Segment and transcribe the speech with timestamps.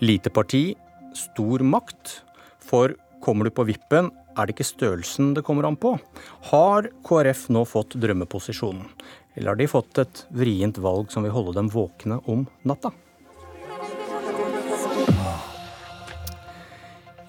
[0.00, 0.74] Lite parti,
[1.12, 2.22] stor makt.
[2.64, 5.92] For kommer du på vippen, er det ikke størrelsen det kommer an på.
[6.48, 8.86] Har KrF nå fått drømmeposisjonen?
[9.36, 12.94] Eller har de fått et vrient valg som vil holde dem våkne om natta?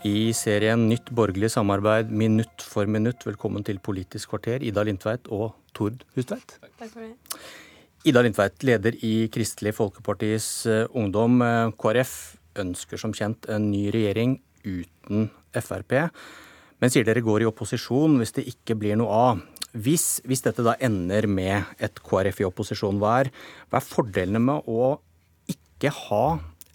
[0.07, 5.51] I serien Nytt borgerlig samarbeid minutt for minutt, velkommen til Politisk kvarter, Ida Lindtveit og
[5.75, 6.55] Tord Hustveit.
[6.79, 7.11] Takk for det.
[8.07, 11.35] Ida Lindtveit, leder i Kristelig Folkepartis eh, Ungdom.
[11.45, 12.15] Eh, KrF
[12.59, 15.95] ønsker som kjent en ny regjering uten Frp,
[16.81, 19.41] men sier dere går i opposisjon hvis det ikke blir noe av.
[19.71, 23.31] Hvis, hvis dette da ender med et KrF i opposisjon, hva er,
[23.69, 24.97] hva er fordelene med å
[25.51, 26.25] ikke ha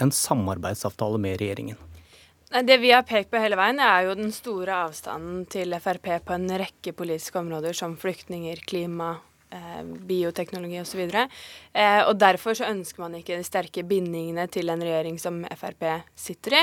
[0.01, 1.81] en samarbeidsavtale med regjeringen?
[2.47, 6.37] Det vi har pekt på hele veien, er jo den store avstanden til Frp på
[6.37, 11.01] en rekke politiske områder, som flyktninger, klima, Eh, bioteknologi osv.
[11.07, 15.85] Eh, og derfor så ønsker man ikke de sterke bindingene til en regjering som Frp
[16.19, 16.63] sitter i.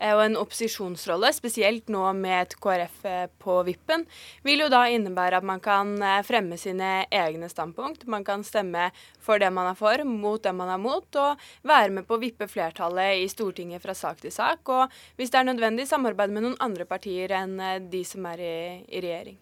[0.00, 4.02] Eh, og en opposisjonsrolle, spesielt nå med et KrF eh, på vippen,
[4.42, 8.08] vil jo da innebære at man kan eh, fremme sine egne standpunkt.
[8.10, 8.90] Man kan stemme
[9.22, 12.24] for det man er for, mot det man er mot, og være med på å
[12.26, 14.66] vippe flertallet i Stortinget fra sak til sak.
[14.74, 18.42] Og hvis det er nødvendig, samarbeide med noen andre partier enn eh, de som er
[18.42, 18.54] i,
[18.90, 19.38] i regjering.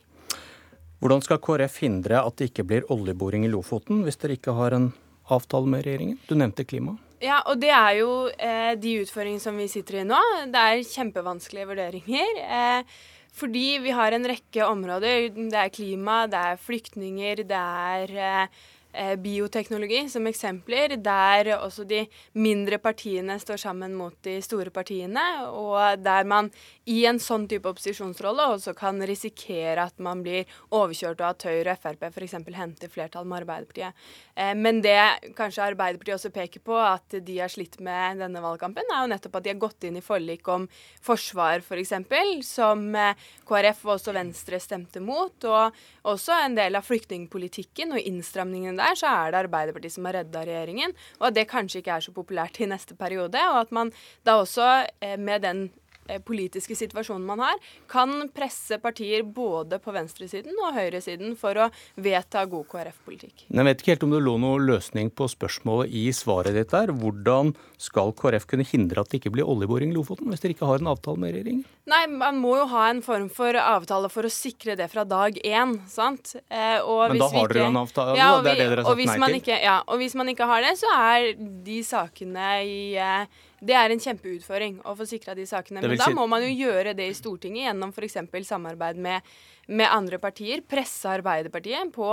[1.03, 4.77] Hvordan skal KrF hindre at det ikke blir oljeboring i Lofoten, hvis dere ikke har
[4.77, 4.93] en
[5.35, 6.21] avtale med regjeringen?
[6.29, 6.95] Du nevnte klima.
[7.23, 10.21] Ja, og det er jo eh, de utfordringene som vi sitter i nå.
[10.55, 12.39] Det er kjempevanskelige vurderinger.
[12.43, 12.95] Eh,
[13.35, 15.33] fordi vi har en rekke områder.
[15.35, 18.63] Det er klima, det er flyktninger, det er eh,
[19.23, 22.03] bioteknologi som eksempler, der også de
[22.37, 26.51] mindre partiene står sammen mot de store partiene, og der man
[26.85, 31.77] i en sånn type opposisjonsrolle også kan risikere at man blir overkjørt, og at Høyre
[31.77, 32.37] og Frp f.eks.
[32.57, 34.03] henter flertall med Arbeiderpartiet.
[34.35, 34.99] Eh, men det
[35.39, 39.39] kanskje Arbeiderpartiet også peker på at de har slitt med denne valgkampen, er jo nettopp
[39.39, 40.69] at de har gått inn i forlik om
[41.03, 46.77] forsvar f.eks., for som eh, KrF og også Venstre stemte mot, og også en del
[46.79, 50.95] av flyktningpolitikken og innstramningene der, så er det Arbeiderpartiet som har redda regjeringen.
[51.21, 53.41] Og at det kanskje ikke er så populært i neste periode.
[53.53, 53.93] Og at man
[54.27, 54.69] da også
[55.01, 55.71] eh, med den
[56.27, 57.59] politiske situasjonen man har,
[57.91, 61.69] kan presse partier både på venstresiden og høyresiden for å
[62.03, 63.47] vedta god KrF-politikk.
[63.49, 66.93] Jeg vet ikke helt om det lå noe løsning på spørsmålet i svaret ditt der.
[66.93, 70.69] Hvordan skal KrF kunne hindre at det ikke blir oljeboring i Lofoten, hvis dere ikke
[70.69, 71.65] har en avtale med regjeringen?
[71.93, 75.39] Nei, man må jo ha en form for avtale for å sikre det fra dag
[75.43, 76.37] én, sant.
[76.47, 78.85] Eh, Men da har dere jo en avtale, ja, og, vi, det er det dere
[78.87, 79.41] har sagt nei til?
[79.41, 81.33] Ikke, ja, og hvis man ikke har det, så er
[81.67, 85.83] de sakene i eh, det er en kjempeutfordring å få sikra de sakene.
[85.85, 88.19] Men da må man jo gjøre det i Stortinget gjennom f.eks.
[88.49, 89.29] samarbeid med
[89.67, 92.09] med andre partier, presse Arbeiderpartiet på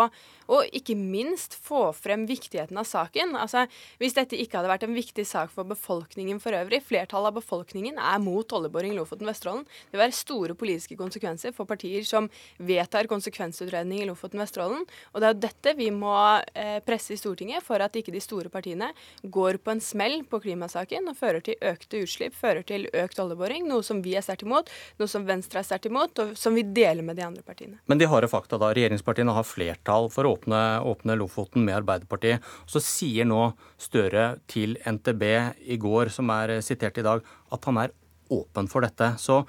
[0.49, 3.35] å ikke minst få frem viktigheten av saken.
[3.37, 3.65] Altså,
[4.01, 7.99] Hvis dette ikke hadde vært en viktig sak for befolkningen for øvrig, flertallet av befolkningen
[7.99, 12.29] er mot oljeboring i Lofoten Vesterålen, det vil være store politiske konsekvenser for partier som
[12.57, 14.85] vedtar konsekvensutredning i Lofoten Vesterålen.
[15.13, 16.15] Og det er jo dette vi må
[16.53, 18.91] eh, presse i Stortinget for at ikke de store partiene
[19.23, 23.67] går på en smell på klimasaken og fører til økte utslipp, fører til økt oljeboring,
[23.69, 26.65] noe som vi er sterkt imot, noe som Venstre er sterkt imot, og som vi
[26.65, 27.79] deler med de andre partiene.
[27.89, 28.71] Men de harde fakta, da.
[28.75, 32.45] Regjeringspartiene har flertall for å åpne, åpne Lofoten med Arbeiderpartiet.
[32.69, 35.23] Så sier nå Støre til NTB
[35.71, 37.95] i går, som er sitert i dag, at han er
[38.33, 39.13] åpen for dette.
[39.21, 39.41] Så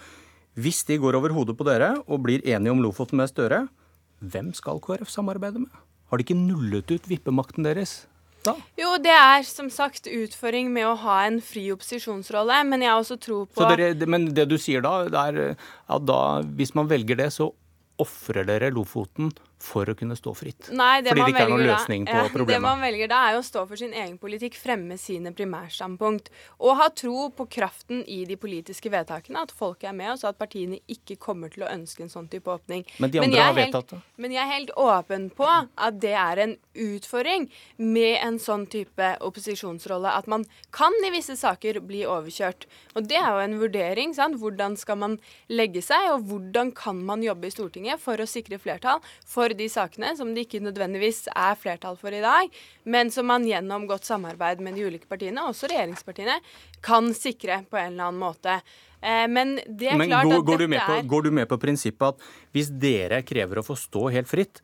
[0.61, 3.65] hvis de går over hodet på dere og blir enige om Lofoten med Støre,
[4.21, 5.73] hvem skal KrF samarbeide med?
[6.11, 8.05] Har de ikke nullet ut vippemakten deres?
[8.45, 8.55] Da?
[8.81, 13.03] Jo, det er som sagt utfordring med å ha en fri opposisjonsrolle, men jeg har
[13.03, 16.21] også tro på dere, Men det du sier da, er at da,
[16.57, 17.51] hvis man velger det, så
[18.01, 20.71] ofrer dere Lofoten for å kunne stå fritt.
[20.73, 22.55] Nei, det Fordi det ikke er noen løsning på ja, problemet.
[22.57, 26.31] Det man velger da, er å stå for sin egen politikk, fremme sine primærstandpunkt.
[26.65, 30.33] Og ha tro på kraften i de politiske vedtakene, at folk er med oss, og
[30.33, 32.87] at partiene ikke kommer til å ønske en sånn type åpning.
[32.99, 34.01] Men de andre men har vedtatt det.
[34.21, 36.57] Men jeg er helt åpen på at det er en
[36.87, 40.17] utfordring med en sånn type opposisjonsrolle.
[40.17, 42.69] At man kan i visse saker bli overkjørt.
[42.97, 44.17] Og det er jo en vurdering.
[44.17, 44.41] sant?
[44.41, 45.19] Hvordan skal man
[45.53, 49.05] legge seg, og hvordan kan man jobbe i Stortinget for å sikre flertall?
[49.31, 52.51] for de sakene som det ikke nødvendigvis er flertall for i dag,
[52.85, 56.39] men som man gjennom godt samarbeid med de ulike partiene, også regjeringspartiene,
[56.85, 58.61] kan sikre på en eller annen måte.
[59.01, 61.61] Eh, men det er men klart går, at går dette er Går du med på
[61.61, 64.61] prinsippet at hvis dere krever å få stå helt fritt,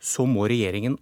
[0.00, 0.98] så må regjeringen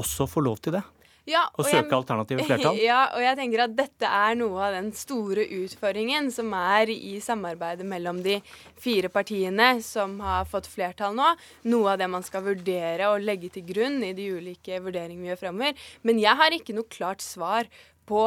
[0.00, 0.84] også få lov til det?
[1.28, 2.80] Ja, og, og søke jeg, alternative flertall?
[2.90, 7.16] Ja, og jeg tenker at dette er noe av den store utfordringen som er i
[7.22, 8.38] samarbeidet mellom de
[8.80, 11.28] fire partiene som har fått flertall nå.
[11.70, 15.32] Noe av det man skal vurdere og legge til grunn i de ulike vurderingene vi
[15.32, 15.88] gjør fremover.
[16.06, 17.68] Men jeg har ikke noe klart svar
[18.08, 18.24] på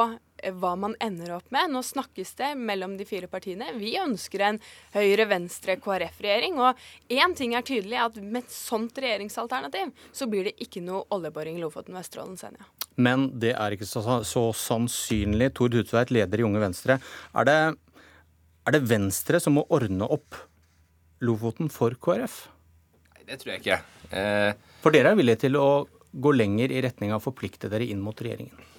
[0.59, 1.71] hva man ender opp med.
[1.71, 3.69] Nå snakkes det mellom de fire partiene.
[3.79, 4.59] Vi ønsker en
[4.95, 6.59] Høyre-Venstre-KrF-regjering.
[6.59, 11.05] Og én ting er tydelig, at med et sånt regjeringsalternativ, så blir det ikke noe
[11.13, 12.67] oljeboring i Lofoten, Vesterålen, Senja.
[12.95, 15.53] Men det er ikke så, så sannsynlig.
[15.57, 16.99] Tord Hutveit, leder i Unge Venstre.
[17.33, 17.59] Er det,
[18.67, 20.37] er det Venstre som må ordne opp
[21.23, 22.43] Lofoten for KrF?
[23.15, 23.81] Nei, det tror jeg ikke.
[24.11, 24.51] Eh...
[24.83, 28.03] For dere er villige til å gå lenger i retning av å forplikte dere inn
[28.03, 28.72] mot regjeringen?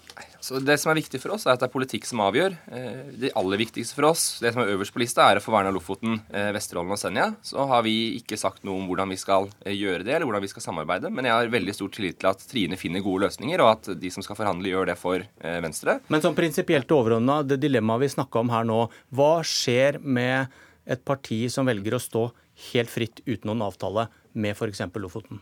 [0.45, 2.55] Så Det som er viktig for oss, er at det er politikk som avgjør.
[2.77, 5.55] Eh, det aller viktigste for oss, det som er øverst på lista, er å få
[5.55, 7.31] verna Lofoten, eh, Vesterålen og Senja.
[7.43, 10.45] Så har vi ikke sagt noe om hvordan vi skal eh, gjøre det, eller hvordan
[10.45, 11.11] vi skal samarbeide.
[11.11, 14.13] Men jeg har veldig stor tillit til at Trine finner gode løsninger, og at de
[14.13, 15.99] som skal forhandle, gjør det for Venstre.
[16.13, 18.81] Men sånn prinsipielt overordna, det dilemmaet vi snakka om her nå,
[19.17, 20.53] hva skjer med
[20.85, 22.25] et parti som velger å stå
[22.71, 24.85] helt fritt uten noen avtale med f.eks.
[25.01, 25.41] Lofoten?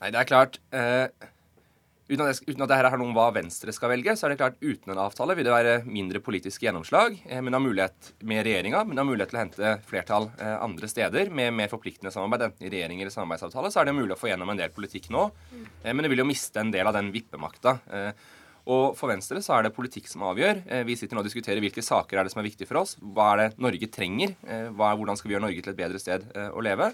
[0.00, 0.58] Nei, det er klart.
[0.74, 1.30] Eh
[2.10, 4.40] Uten at, uten at dette er noe om hva Venstre skal velge, så er det
[4.40, 7.20] klart uten en avtale vil det være mindre politisk gjennomslag.
[7.28, 10.90] Eh, men har mulighet med regjeringa, men har mulighet til å hente flertall eh, andre
[10.90, 14.18] steder med mer forpliktende samarbeid, enten i regjering eller samarbeidsavtale, så er det mulig å
[14.18, 15.28] få gjennom en del politikk nå.
[15.54, 17.78] Eh, men det vil jo miste en del av den vippemakta.
[18.70, 20.60] Og For Venstre så er det politikk som avgjør.
[20.86, 22.92] Vi sitter nå og diskuterer hvilke saker er det som er viktige for oss.
[23.00, 24.34] Hva er det Norge trenger?
[24.76, 26.90] Hvordan skal vi gjøre Norge til et bedre sted å leve?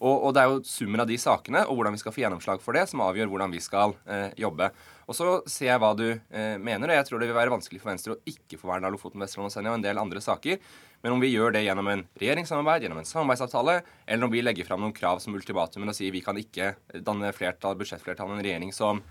[0.00, 2.62] Og, og, det er jo summen av de sakene og hvordan vi skal få gjennomslag
[2.64, 4.70] for det, som avgjør hvordan vi skal eh, jobbe.
[5.10, 7.82] Og så ser jeg hva du eh, mener, og jeg tror det vil være vanskelig
[7.82, 10.22] for Venstre å ikke få vern av Lofoten, Vesterålen og Senja og en del andre
[10.24, 10.60] saker.
[11.04, 13.76] Men om vi gjør det gjennom en regjeringssamarbeid, gjennom en samarbeidsavtale,
[14.06, 16.74] eller om vi legger fram noen krav som ultimatumen og sier vi kan ikke
[17.04, 19.02] danne flertall, budsjettflertall en regjering som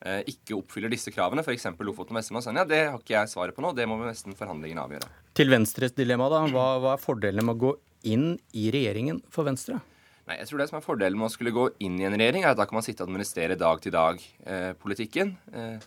[0.00, 1.68] eh, ikke oppfyller disse kravene, f.eks.
[1.76, 3.74] Lofoten, Vesterålen og Senja, det har ikke jeg svaret på nå.
[3.76, 5.12] Det må vi nesten forhandlingene avgjøre.
[5.36, 6.46] Til Venstres dilemma, da.
[6.56, 7.76] Hva, hva er fordelene med å gå
[8.08, 9.82] inn i regjeringen for Venstre?
[10.28, 12.44] Nei, jeg tror Det som er fordelen med å skulle gå inn i en regjering,
[12.44, 15.32] er at da kan man sitte og administrere dag-til-dag-politikken.
[15.56, 15.86] Eh,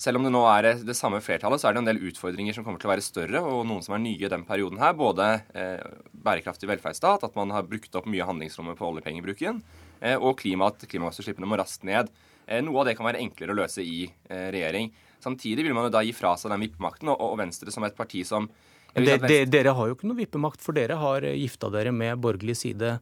[0.00, 2.64] selv om det nå er det samme flertallet, så er det en del utfordringer som
[2.64, 4.94] kommer til å være større, og noen som er nye i den perioden her.
[4.96, 5.82] Både eh,
[6.24, 9.60] bærekraftig velferdsstat, at man har brukt opp mye handlingsrommet på oljepengebruken,
[10.00, 12.08] eh, og klima, at klimagassutslippene må raskt ned.
[12.46, 14.88] Eh, noe av det kan være enklere å løse i eh, regjering.
[15.20, 17.98] Samtidig vil man jo da gi fra seg den vippemakten, og, og Venstre som et
[17.98, 18.48] parti som
[18.96, 22.56] de, de, dere har jo ikke noe vippemakt, for dere har gifta dere med borgerlig
[22.58, 22.96] side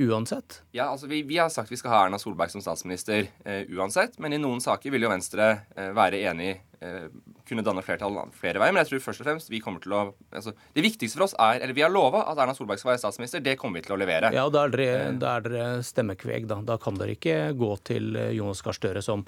[0.00, 0.62] uansett?
[0.76, 4.18] Ja, altså vi, vi, har sagt vi skal ha Erna Solberg som statsminister eh, uansett.
[4.22, 7.08] Men i noen saker vil jo Venstre eh, være enig eh,
[7.48, 8.74] kunne danne flertall flere veier.
[8.74, 11.36] Men jeg tror først og fremst vi kommer til å altså, Det viktigste for oss
[11.40, 13.42] er Eller vi har lova at Erna Solberg skal være statsminister.
[13.44, 14.32] Det kommer vi til å levere.
[14.36, 15.16] Ja, da er dere, eh.
[15.20, 16.60] da er dere stemmekveg, da.
[16.66, 19.26] Da kan dere ikke gå til eh, Jonas Gahr Støre, som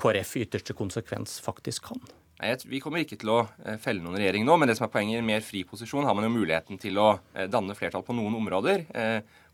[0.00, 2.00] KrF i ytterste konsekvens faktisk kan.
[2.40, 4.94] Nei, Vi kommer ikke til å eh, felle noen regjering nå, men det som er
[4.94, 7.14] poenget, i en mer fri posisjon har man jo muligheten til å
[7.50, 8.88] danne flertall på noen områder.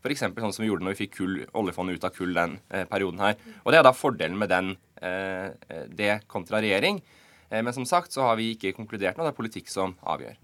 [0.01, 0.23] F.eks.
[0.25, 3.21] sånn som vi gjorde når vi fikk kull, oljefondet ut av kull den eh, perioden
[3.21, 3.35] her.
[3.63, 5.53] Og Det er da fordelen med den, eh,
[5.87, 7.01] det kontra regjering.
[7.51, 9.27] Eh, men som sagt så har vi ikke konkludert nå.
[9.27, 10.39] Det er politikk som avgjør.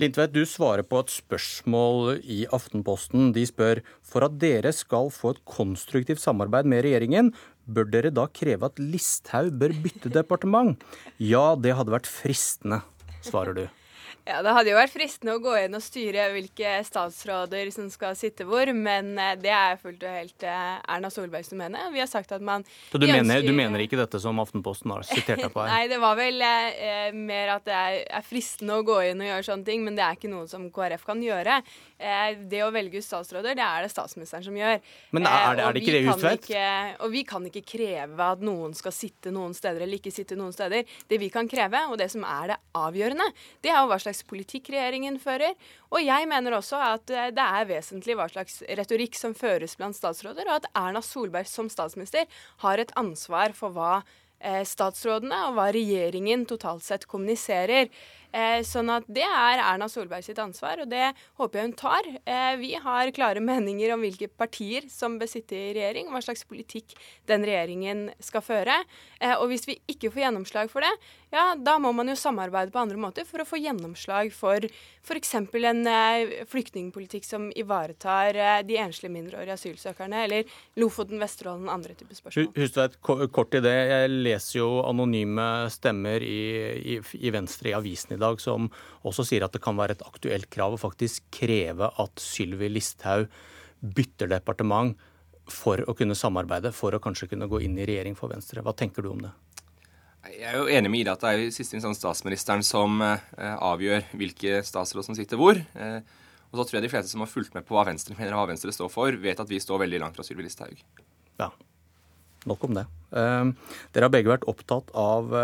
[0.00, 3.30] Lindtveit, du svarer på et spørsmål i Aftenposten.
[3.36, 7.28] De spør for at dere skal få et konstruktivt samarbeid med regjeringen,
[7.68, 10.80] bør dere da kreve at Listhaug bør bytte departement?
[11.22, 12.80] Ja, det hadde vært fristende,
[13.22, 13.66] svarer du.
[14.24, 18.14] Ja, Det hadde jo vært fristende å gå inn og styre hvilke statsråder som skal
[18.18, 21.88] sitte hvor, men eh, det er fullt og helt eh, Erna Solberg som mener.
[21.90, 23.48] Vi har sagt at man Så du, mener, ønsker...
[23.48, 25.72] du mener, ikke dette som Aftenposten har sitert deg på her?
[25.74, 29.30] Nei, det var vel eh, mer at det er, er, fristende å gå inn og
[29.32, 31.58] gjøre sånne ting, men det er ikke noe som KrF kan gjøre.
[32.02, 34.80] Eh, det å velge ut statsråder, det er det statsministeren som gjør.
[35.14, 36.48] Men er det, er det ikke det Huitfeldt?
[37.04, 40.54] Og vi kan ikke kreve at noen skal sitte noen steder eller ikke sitte noen
[40.54, 40.88] steder.
[41.08, 43.28] Det vi kan kreve, og det som er det avgjørende,
[43.62, 45.54] det er jo hva slags politikk regjeringen fører.
[45.92, 49.98] Og jeg mener også at eh, det er vesentlig hva slags retorikk som føres blant
[49.98, 52.26] statsråder, og at Erna Solberg som statsminister
[52.64, 54.00] har et ansvar for hva
[54.42, 57.92] eh, statsrådene og hva regjeringen totalt sett kommuniserer.
[58.32, 61.10] Eh, sånn at det er Erna Solberg sitt ansvar, og det
[61.40, 62.06] håper jeg hun tar.
[62.24, 66.46] Eh, vi har klare meninger om hvilke partier som bør sitte i regjering, hva slags
[66.48, 66.94] politikk
[67.28, 68.78] den regjeringen skal føre.
[69.20, 70.92] Eh, og hvis vi ikke får gjennomslag for det,
[71.32, 75.34] ja, da må man jo samarbeide på andre måter for å få gjennomslag for f.eks.
[75.36, 75.84] en
[76.48, 78.36] flyktningpolitikk som ivaretar
[78.68, 82.50] de enslige mindreårige asylsøkerne, eller Lofoten, Vesterålen, andre typer spørsmål.
[82.56, 83.74] Hustvedt, kort i det.
[83.92, 86.42] Jeg leser jo anonyme stemmer i,
[86.94, 88.70] i, i Venstre i avisen i dag dag som
[89.02, 93.28] også sier at det kan være et aktuelt krav å faktisk kreve at Sylvi Listhaug
[93.82, 94.96] bytter departement
[95.50, 98.62] for å kunne samarbeide, for å kanskje kunne gå inn i regjering for Venstre.
[98.62, 99.32] Hva tenker du om det?
[100.30, 103.56] Jeg er jo enig med Ida at det er i siste instans statsministeren som eh,
[103.58, 105.58] avgjør hvilke statsråd som sitter hvor.
[105.58, 105.98] Eh,
[106.52, 108.44] og så tror jeg de fleste som har fulgt med på hva Venstre mener og
[108.44, 110.78] hva Venstre står for, vet at vi står veldig langt fra Sylvi Listhaug.
[111.42, 111.50] Ja,
[112.46, 112.86] nok om det.
[113.18, 113.50] Eh,
[113.96, 115.34] dere har begge vært opptatt av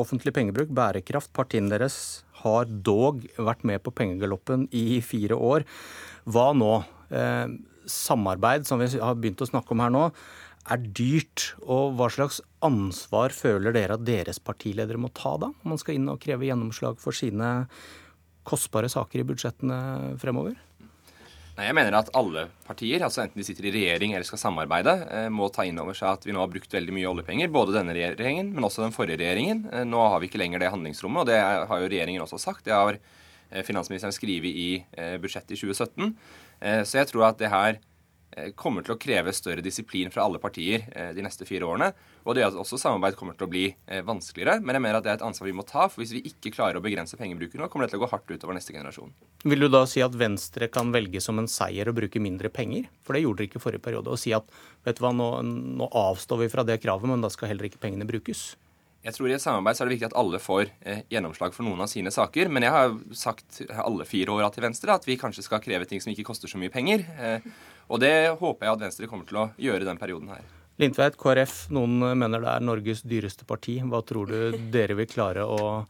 [0.00, 1.32] offentlig pengebruk, bærekraft.
[1.36, 1.96] Partiene deres
[2.42, 5.66] har dog vært med på pengegaloppen i fire år.
[6.24, 6.72] Hva nå?
[7.12, 10.06] Eh, samarbeid, som vi har begynt å snakke om her nå,
[10.70, 11.52] er dyrt.
[11.62, 15.98] Og hva slags ansvar føler dere at deres partiledere må ta da, om man skal
[15.98, 17.66] inn og kreve gjennomslag for sine
[18.48, 19.78] kostbare saker i budsjettene
[20.22, 20.56] fremover?
[21.52, 24.94] Nei, Jeg mener at alle partier, altså enten de sitter i regjering eller skal samarbeide,
[25.12, 27.50] eh, må ta inn over seg at vi nå har brukt veldig mye oljepenger.
[27.52, 29.66] Både denne regjeringen, men også den forrige regjeringen.
[29.68, 32.64] Eh, nå har vi ikke lenger det handlingsrommet, og det har jo regjeringen også sagt.
[32.64, 34.70] Det har eh, finansministeren skrevet i
[35.20, 36.16] budsjettet i 2017.
[36.86, 37.80] Så jeg tror at det her
[38.56, 41.90] kommer til å kreve større disiplin fra alle partier eh, de neste fire årene.
[42.22, 44.60] Og det at også samarbeid kommer til å bli eh, vanskeligere.
[44.62, 45.88] Men jeg mener at det er et ansvar vi må ta.
[45.90, 48.32] For hvis vi ikke klarer å begrense pengebruken nå, kommer det til å gå hardt
[48.32, 49.12] utover neste generasjon.
[49.44, 52.88] Vil du da si at Venstre kan velge som en seier å bruke mindre penger?
[53.02, 54.14] For det gjorde dere ikke i forrige periode.
[54.14, 54.48] Og si at
[54.86, 55.30] vet du hva, nå,
[55.82, 58.52] nå avstår vi fra det kravet, men da skal heller ikke pengene brukes?
[59.02, 61.66] Jeg tror I et samarbeid så er det viktig at alle får eh, gjennomslag for
[61.66, 62.46] noen av sine saker.
[62.54, 66.02] Men jeg har sagt alle fire åra til Venstre at vi kanskje skal kreve ting
[66.02, 67.02] som ikke koster så mye penger.
[67.18, 67.48] Eh,
[67.88, 70.44] og det håper jeg at Venstre kommer til å gjøre i den perioden her.
[70.80, 73.76] Lindtveit, KrF, noen mener det er Norges dyreste parti.
[73.84, 75.84] Hva tror du dere vil klare å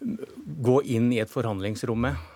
[0.00, 2.33] gå inn i et forhandlingsrom med?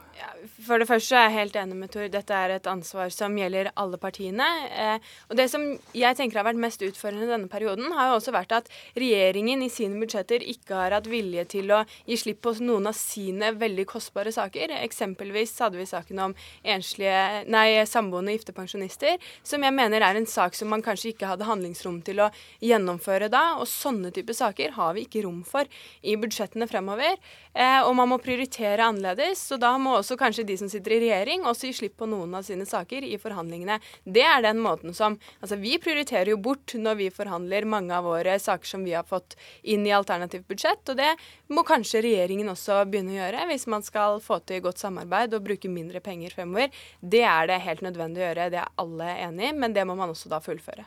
[0.68, 2.04] For det første er jeg helt enig med Tor.
[2.12, 4.46] Dette er et ansvar som gjelder alle partiene.
[4.68, 5.62] Eh, og det som
[5.96, 9.70] jeg tenker har vært mest utfordrende denne perioden, har jo også vært at regjeringen i
[9.72, 13.86] sine budsjetter ikke har hatt vilje til å gi slipp på noen av sine veldig
[13.88, 14.74] kostbare saker.
[14.82, 16.36] Eksempelvis hadde vi saken om
[16.76, 21.32] enslige, nei, samboende gifte pensjonister, som jeg mener er en sak som man kanskje ikke
[21.32, 22.28] hadde handlingsrom til å
[22.60, 23.54] gjennomføre da.
[23.62, 25.64] Og sånne type saker har vi ikke rom for
[26.04, 27.16] i budsjettene fremover.
[27.58, 29.40] Eh, og man må prioritere annerledes.
[29.50, 32.36] Så da må også kanskje de som sitter i regjering, også gi slipp på noen
[32.38, 33.80] av sine saker i forhandlingene.
[34.06, 38.06] Det er den måten som Altså, vi prioriterer jo bort når vi forhandler mange av
[38.06, 41.10] våre saker som vi har fått inn i alternativt budsjett, og det
[41.52, 45.46] må kanskje regjeringen også begynne å gjøre hvis man skal få til godt samarbeid og
[45.46, 46.70] bruke mindre penger fremover.
[47.00, 49.98] Det er det helt nødvendig å gjøre, det er alle enig i, men det må
[49.98, 50.86] man også da fullføre.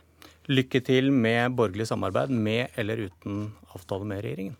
[0.51, 4.59] Lykke til med borgerlig samarbeid, med eller uten avtale med regjeringen.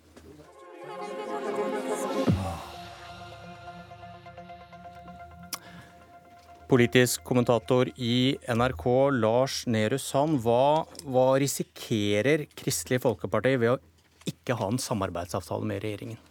[6.72, 8.86] Politisk kommentator i NRK,
[9.20, 10.38] Lars Nehru Sand.
[10.40, 13.80] Hva, hva risikerer Kristelig Folkeparti ved å
[14.32, 16.22] ikke ha en samarbeidsavtale med regjeringen?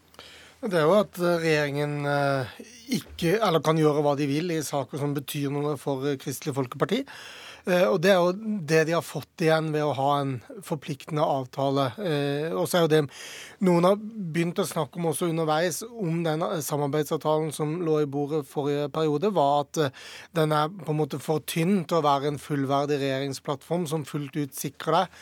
[0.64, 2.56] Det er jo at regjeringen eh,
[2.96, 7.02] ikke, eller kan gjøre hva de vil i saker som betyr noe for Kristelig Folkeparti.
[7.66, 8.32] Eh, og Det er jo
[8.68, 11.90] det de har fått igjen ved å ha en forpliktende avtale.
[12.00, 13.02] Eh, og så er jo det
[13.66, 18.46] Noen har begynt å snakke om også underveis om den samarbeidsavtalen som lå i bordet
[18.48, 19.98] forrige periode, var at eh,
[20.36, 24.38] den er på en måte for tynn til å være en fullverdig regjeringsplattform som fullt
[24.40, 25.18] ut sikrer deg.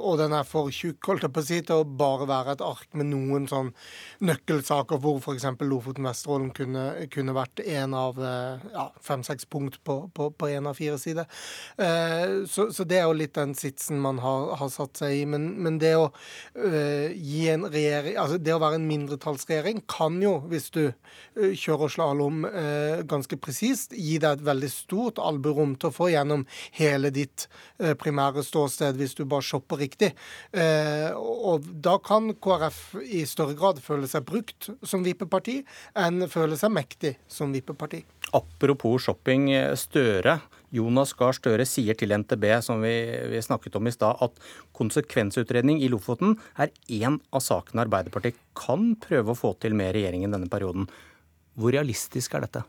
[0.00, 2.64] Og den er for tjukk holdt jeg på å si, til å bare være et
[2.64, 3.70] ark med noen sånn
[4.26, 5.46] nøkkelsaker hvor f.eks.
[5.60, 10.00] Lofoten-Vesterålen kunne, kunne, vært en av ja, fem-seks punkt på,
[10.50, 11.26] én av fire sider det.
[11.84, 15.24] Eh, så, så, det er jo litt den sitsen man har, har satt seg i.
[15.30, 20.18] Men, men det å uh, gi en regjering Altså det å være en mindretallsregjering kan
[20.22, 22.42] jo, hvis du uh, kjører slalåm
[23.08, 26.44] ganske presist, gi deg et veldig stort alburom til å få gjennom
[26.76, 27.46] hele ditt
[28.00, 30.10] primære ståsted hvis du bare shopper riktig.
[31.16, 35.60] og da kan KrF i større grad føle seg brukt som vippeparti
[35.98, 38.02] enn føle seg mektig som vippeparti.
[38.36, 39.50] Apropos shopping.
[39.76, 40.38] Støre
[40.74, 42.94] Jonas Gahr Støre sier til NTB, som vi,
[43.32, 44.36] vi snakket om i stad, at
[44.76, 50.36] konsekvensutredning i Lofoten er én av sakene Arbeiderpartiet kan prøve å få til med regjeringen
[50.36, 50.86] denne perioden.
[51.58, 52.64] Hvor realistisk er dette?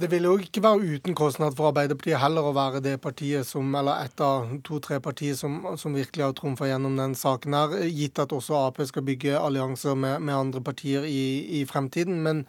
[0.00, 3.66] Det vil jo ikke være uten kostnad for Arbeiderpartiet heller å være det partiet som,
[3.76, 8.20] eller et av to-tre partier som, som, virkelig har trumfa gjennom den saken her, gitt
[8.22, 12.22] at også Ap skal bygge allianser med, med andre partier i, i fremtiden.
[12.24, 12.44] Men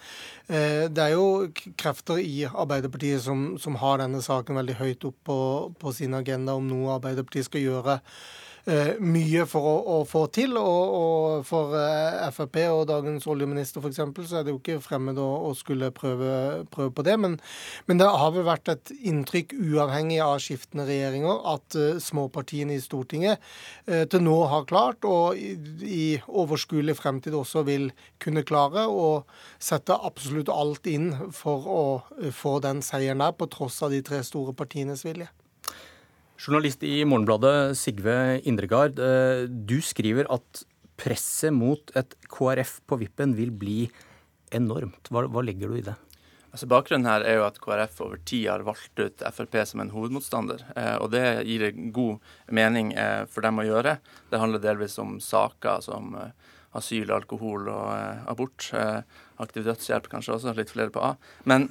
[0.47, 5.19] eh, det er jo krefter i Arbeiderpartiet som, som, har denne saken veldig høyt opp
[5.27, 5.39] på,
[5.83, 7.99] på sin agenda om noe Arbeiderpartiet skal gjøre
[8.63, 10.55] mye for å, å, få til.
[10.59, 13.99] Og, og for eh, Frp og dagens oljeminister f.eks.
[14.29, 17.17] så er det jo ikke fremmed å, å skulle prøve, prøve, på det.
[17.19, 17.35] Men,
[17.89, 22.83] men, det har vel vært et inntrykk, uavhengig av skiftende regjeringer, at uh, småpartiene i
[22.83, 23.43] Stortinget
[23.83, 25.53] til nå har klart, og i,
[25.83, 27.89] i overskuelig fremtid også vil
[28.23, 29.23] kunne klare, å
[29.61, 31.83] sette absolutt alt inn for å
[32.35, 35.27] få den seieren der, på tross av de tre store partienes vilje.
[36.43, 38.97] Journalist i Morgenbladet, Sigve Indregard.
[38.99, 40.65] Eh, du skriver at
[40.99, 43.85] presset mot et KrF på vippen vil bli
[44.51, 45.07] enormt.
[45.07, 45.93] Hva, hva legger du i det?
[46.51, 49.93] Altså Bakgrunnen her er jo at KrF over tid har valgt ut Frp som en
[49.93, 50.65] hovedmotstander.
[50.75, 52.19] Eh, og det gir god
[52.51, 53.95] mening eh, for dem å gjøre.
[54.33, 56.11] Det handler delvis om saker som
[56.75, 58.67] asyl, alkohol og abort.
[59.39, 61.15] Aktiv dødshjelp kanskje også, litt flere på A.
[61.47, 61.69] Men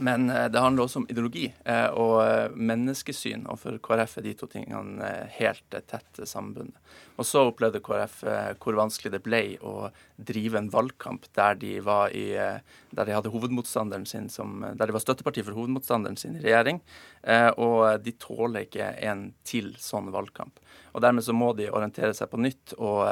[0.00, 4.26] men eh, det handler også om ideologi eh, og eh, menneskesyn, og for KrF er
[4.26, 6.76] de to tingene helt tett sambundet.
[7.16, 8.18] Og så opplevde KrF
[8.60, 9.88] hvor vanskelig det ble å
[10.20, 11.70] drive en valgkamp der de,
[12.12, 16.44] i, der de hadde hovedmotstanderen sin som, der de var støtteparti for hovedmotstanderen sin i
[16.44, 16.82] regjering.
[17.26, 20.60] Og de tåler ikke en til sånn valgkamp.
[20.94, 23.02] Og Dermed så må de orientere seg på nytt, og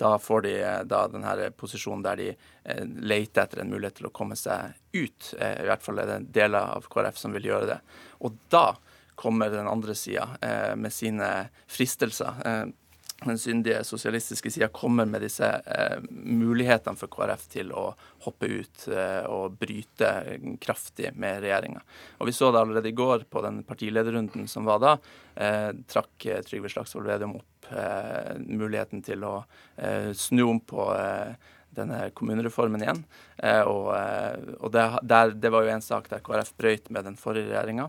[0.00, 0.54] da får de
[0.88, 2.30] da denne posisjonen der de
[3.04, 5.34] leter etter en mulighet til å komme seg ut.
[5.36, 7.78] I hvert fall er det deler av KrF som vil gjøre det.
[8.24, 8.66] Og da
[9.14, 12.34] kommer den andre sida eh, med sine fristelser.
[13.22, 17.86] Eh, den syndige sosialistiske sida kommer med disse eh, mulighetene for KrF til å
[18.26, 20.10] hoppe ut eh, og bryte
[20.60, 21.80] kraftig med regjeringa.
[22.24, 24.94] Vi så det allerede i går på den partilederrunden som var da.
[25.34, 27.50] Eh, trakk Trygve Slagsvold Vedum opp
[28.44, 29.38] muligheten til å
[30.12, 30.84] snu om på
[31.74, 33.02] denne kommunereformen igjen.
[33.36, 37.08] Eh, og, eh, og det, der, det, var jo en sak der KrF brøyt med
[37.08, 37.88] den forrige regjeringa,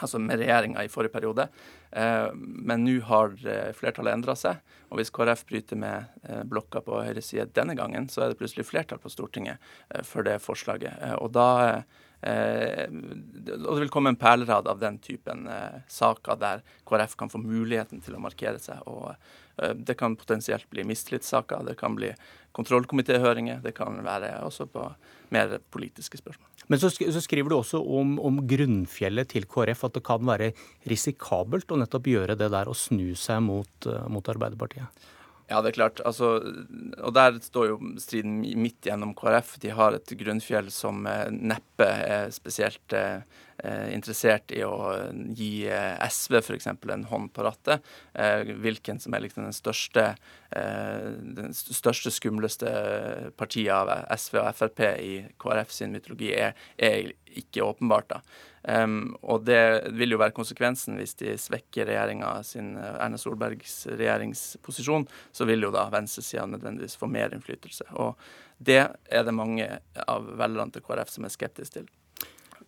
[0.00, 1.48] altså med regjeringa i forrige periode.
[1.90, 3.34] Eh, men nå har
[3.76, 8.24] flertallet endra seg, og hvis KrF bryter med blokka på høyre side denne gangen, så
[8.24, 9.62] er det plutselig flertall på Stortinget
[10.06, 10.98] for det forslaget.
[11.22, 11.82] Og da
[12.20, 15.46] og det vil komme en perlerad av den typen
[15.88, 18.82] saker der KrF kan få muligheten til å markere seg.
[18.84, 19.14] og
[19.76, 22.12] det kan potensielt bli mistillitssaker, det kan bli
[22.56, 23.60] kontrollkomitéhøringer.
[23.62, 24.86] Det kan være også på
[25.34, 26.48] mer politiske spørsmål.
[26.70, 30.52] Men så, skriver du også om, om, grunnfjellet til KrF, at det kan være
[30.90, 35.08] risikabelt å nettopp gjøre det der å snu seg mot, eh, mot Arbeiderpartiet?
[35.50, 36.00] Ja, det er klart.
[36.06, 36.36] Altså,
[37.02, 39.56] og der står jo striden midt gjennom KrF.
[39.62, 43.24] De har et grunnfjell som eh, neppe er spesielt eh,
[43.92, 44.74] interessert i å
[45.36, 46.68] gi eh, SV f.eks.
[46.70, 47.86] en hånd på rattet.
[48.14, 50.12] Eh, hvilken som er liksom den største,
[50.50, 52.70] den største, skumleste
[53.38, 58.10] partiet av SV og Frp i KrF sin mytologi, er, er ikke åpenbart.
[58.10, 58.22] da.
[58.60, 61.88] Um, og det vil jo være konsekvensen hvis de svekker
[62.44, 65.06] sin Erna Solbergs regjeringsposisjon.
[65.32, 67.86] Så vil jo da venstresida nødvendigvis få mer innflytelse.
[67.94, 68.18] Og
[68.58, 69.70] det er det mange
[70.06, 71.88] av velgerne til KrF som er skeptiske til.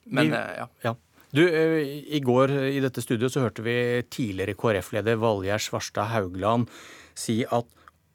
[0.05, 0.69] Men vi, eh, ja.
[0.87, 0.95] ja.
[1.33, 1.79] Du, eh,
[2.17, 3.77] I går i dette studioet så hørte vi
[4.13, 6.69] tidligere KrF-leder Valgjerd Svarstad Haugland
[7.19, 7.69] si at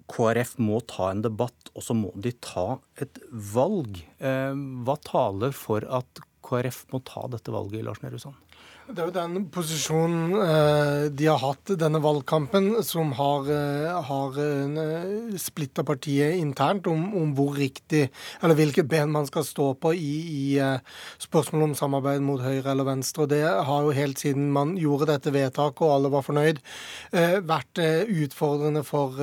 [0.07, 3.99] KrF må ta en debatt, og så må de ta et valg.
[4.23, 4.55] Eh,
[4.87, 8.39] hva taler for at KrF må ta dette valget, Lars Nehru Sand?
[8.87, 14.37] Det er jo den posisjonen eh, de har hatt denne valgkampen, som har, eh, har
[14.39, 18.05] eh, splitta partiet internt om, om, hvor riktig,
[18.39, 20.79] eller hvilket ben man skal stå på i, i eh,
[21.19, 23.25] spørsmålet om samarbeid mot høyre eller venstre.
[23.25, 26.63] Og Det har jo helt siden man gjorde dette vedtaket og alle var fornøyd,
[27.11, 29.19] eh, vært eh, utfordrende for,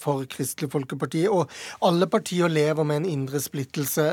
[0.00, 1.26] for, Kristelig Folkeparti.
[1.28, 1.52] Og
[1.84, 4.08] alle partier lever med en indre splittelse.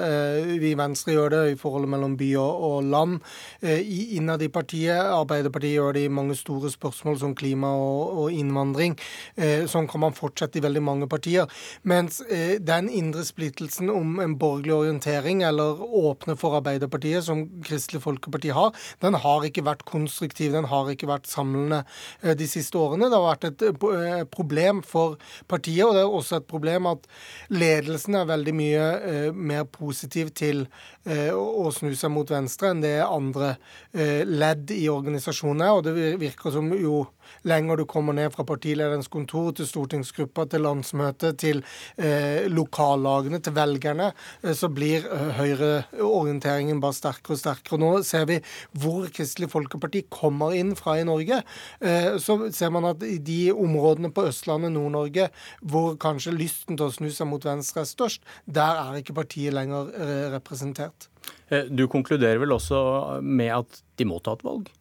[0.60, 3.20] vi i Venstre gjør det i forholdet mellom by og, land.
[3.64, 5.14] innad i partiet Arbeiderpartiet.
[5.14, 8.96] Arbeiderpartiet gjør det i mange store spørsmål som klima og, og innvandring.
[9.36, 11.48] Eh, sånn kan man fortsette i veldig mange partier.
[11.84, 18.02] Mens eh, den indre splittelsen om en borgerlig orientering, eller åpne for Arbeiderpartiet, som Kristelig
[18.04, 20.54] Folkeparti har, den har ikke vært konstruktiv.
[20.54, 21.84] Den har ikke vært samlende
[22.22, 23.10] eh, de siste årene.
[23.12, 27.08] Det har vært et eh, problem for partiet, og det er også et problem at
[27.54, 30.66] ledelsen er veldig mye eh, mer positiv til
[31.06, 33.56] eh, å snu seg mot venstre enn det andre
[33.94, 35.72] ledd ledd i organisasjonene.
[35.74, 37.06] Og det virker som jo
[37.44, 41.64] lenger du kommer ned fra partilederens kontor til stortingsgruppa, til landsmøtet, til
[41.98, 47.80] eh, lokallagene, til velgerne, eh, så blir eh, høyreorienteringen bare sterkere og sterkere.
[47.80, 48.40] Nå ser vi
[48.74, 51.44] hvor Kristelig Folkeparti kommer inn fra i Norge.
[51.82, 55.30] Eh, så ser man at i de områdene på Østlandet, Nord-Norge,
[55.62, 59.56] hvor kanskje lysten til å snu seg mot venstre er størst, der er ikke partiet
[59.56, 61.13] lenger eh, representert.
[61.50, 64.72] Eh, du konkluderer vel også med at de må ta et valg?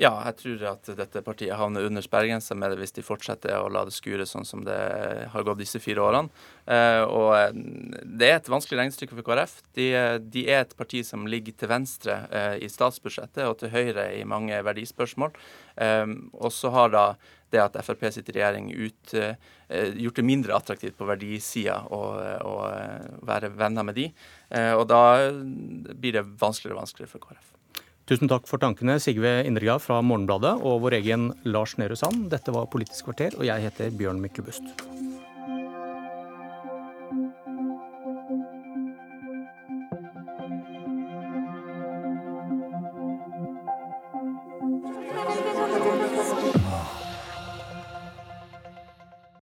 [0.00, 3.68] Ja, jeg tror at dette partiet havner under sperregrensa med det hvis de fortsetter å
[3.68, 4.78] la det skure sånn som det
[5.28, 6.32] har gått disse fire årene.
[6.64, 7.58] Eh, og eh,
[8.08, 9.58] det er et vanskelig regnestykke for KrF.
[9.76, 9.90] De,
[10.24, 12.16] de, er et parti som ligger til venstre
[12.56, 15.36] i statsbudsjettet og til høyre i mange verdispørsmål.
[16.32, 17.04] Og så har da
[17.52, 19.14] det at Frp sitter i regjering ut,
[20.00, 22.02] gjort det mindre attraktivt på verdisida å,
[22.46, 22.56] å
[23.26, 24.10] være venner med de.
[24.78, 27.59] Og da blir det vanskeligere og vanskeligere for KrF.
[28.10, 32.24] Tusen takk for tankene, Sigve Indregard fra Morgenbladet og vår egen Lars Nehru Sand.
[32.32, 34.66] Dette var Politisk kvarter, og jeg heter Bjørn Myklebust.